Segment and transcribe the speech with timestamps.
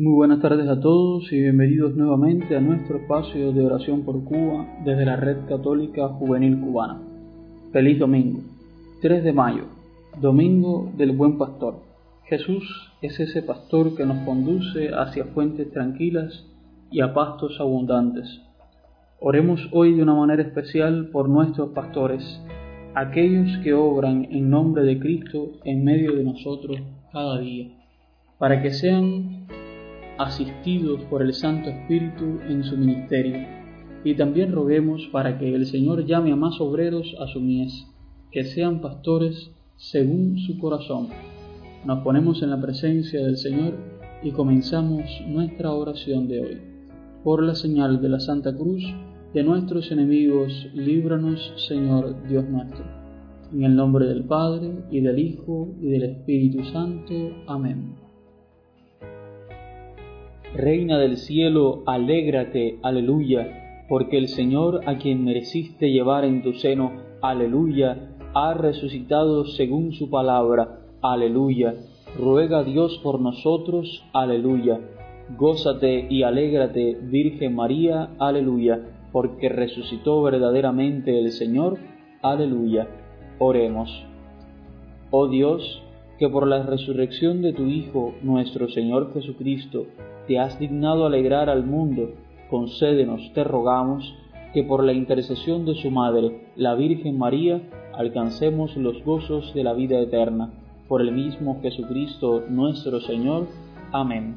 [0.00, 4.64] Muy buenas tardes a todos y bienvenidos nuevamente a nuestro espacio de oración por Cuba
[4.84, 7.00] desde la Red Católica Juvenil Cubana.
[7.72, 8.38] Feliz domingo,
[9.02, 9.64] 3 de mayo,
[10.20, 11.80] Domingo del Buen Pastor.
[12.26, 16.46] Jesús es ese pastor que nos conduce hacia fuentes tranquilas
[16.92, 18.40] y a pastos abundantes.
[19.18, 22.40] Oremos hoy de una manera especial por nuestros pastores,
[22.94, 26.76] aquellos que obran en nombre de Cristo en medio de nosotros
[27.10, 27.72] cada día,
[28.38, 29.38] para que sean
[30.18, 33.46] asistidos por el Santo Espíritu en su ministerio,
[34.04, 37.86] y también roguemos para que el Señor llame a más obreros a su mies,
[38.30, 41.08] que sean pastores según su corazón.
[41.84, 43.74] Nos ponemos en la presencia del Señor
[44.22, 46.58] y comenzamos nuestra oración de hoy.
[47.22, 48.84] Por la señal de la Santa Cruz
[49.34, 52.84] de nuestros enemigos, líbranos, Señor Dios nuestro.
[53.52, 57.14] En el nombre del Padre, y del Hijo, y del Espíritu Santo.
[57.46, 58.07] Amén.
[60.54, 66.92] Reina del cielo, alégrate, aleluya, porque el Señor a quien mereciste llevar en tu seno,
[67.20, 71.74] aleluya, ha resucitado según su palabra, aleluya.
[72.18, 74.80] Ruega Dios por nosotros, aleluya.
[75.36, 78.80] Gózate y alégrate, Virgen María, aleluya,
[79.12, 81.76] porque resucitó verdaderamente el Señor,
[82.22, 82.88] aleluya.
[83.38, 84.04] Oremos.
[85.10, 85.82] Oh Dios,
[86.18, 89.86] que por la resurrección de tu Hijo, nuestro Señor Jesucristo,
[90.26, 92.10] te has dignado alegrar al mundo,
[92.50, 94.14] concédenos, te rogamos,
[94.52, 97.62] que por la intercesión de su Madre, la Virgen María,
[97.94, 100.50] alcancemos los gozos de la vida eterna.
[100.88, 103.46] Por el mismo Jesucristo nuestro Señor.
[103.92, 104.36] Amén.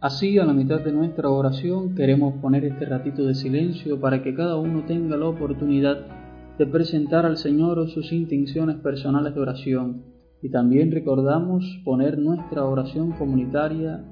[0.00, 4.34] Así, a la mitad de nuestra oración, queremos poner este ratito de silencio para que
[4.34, 6.23] cada uno tenga la oportunidad
[6.58, 10.04] de presentar al Señor sus intenciones personales de oración
[10.40, 14.04] y también recordamos poner nuestra oración comunitaria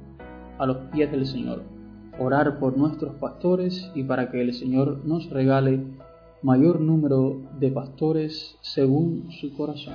[0.59, 1.63] a los pies del Señor,
[2.19, 5.85] orar por nuestros pastores y para que el Señor nos regale
[6.43, 9.95] mayor número de pastores según su corazón.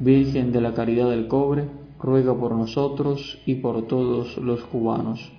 [0.00, 1.68] Virgen de la Caridad del Cobre,
[2.00, 5.32] ruega por nosotros y por todos los cubanos.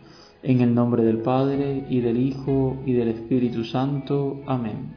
[0.44, 4.40] En el nombre del Padre, y del Hijo, y del Espíritu Santo.
[4.48, 4.96] Amén.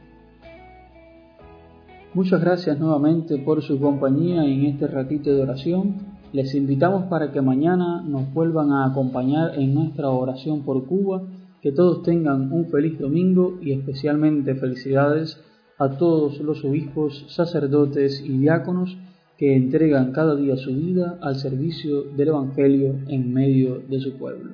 [2.15, 5.97] Muchas gracias nuevamente por su compañía en este ratito de oración.
[6.33, 11.23] Les invitamos para que mañana nos vuelvan a acompañar en nuestra oración por Cuba.
[11.61, 15.43] Que todos tengan un feliz domingo y especialmente felicidades
[15.79, 18.97] a todos los obispos, sacerdotes y diáconos
[19.39, 24.53] que entregan cada día su vida al servicio del Evangelio en medio de su pueblo.